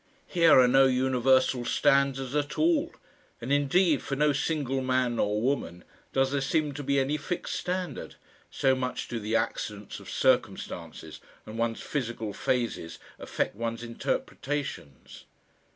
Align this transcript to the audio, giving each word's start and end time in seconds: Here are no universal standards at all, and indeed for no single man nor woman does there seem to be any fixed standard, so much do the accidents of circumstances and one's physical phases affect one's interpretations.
Here 0.25 0.57
are 0.59 0.67
no 0.67 0.87
universal 0.87 1.63
standards 1.63 2.33
at 2.33 2.57
all, 2.57 2.91
and 3.39 3.53
indeed 3.53 4.01
for 4.01 4.15
no 4.15 4.33
single 4.33 4.81
man 4.81 5.17
nor 5.17 5.39
woman 5.39 5.83
does 6.11 6.31
there 6.31 6.41
seem 6.41 6.73
to 6.73 6.81
be 6.81 6.99
any 6.99 7.17
fixed 7.17 7.53
standard, 7.53 8.15
so 8.49 8.73
much 8.73 9.07
do 9.07 9.19
the 9.19 9.35
accidents 9.35 9.99
of 9.99 10.09
circumstances 10.09 11.21
and 11.45 11.55
one's 11.59 11.81
physical 11.81 12.33
phases 12.33 12.97
affect 13.19 13.55
one's 13.55 13.83
interpretations. 13.83 15.25